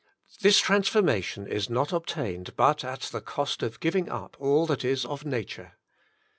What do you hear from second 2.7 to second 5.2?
at the cost of giving up all that is